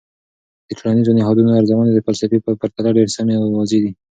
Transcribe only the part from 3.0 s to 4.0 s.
سمی او واضح دي.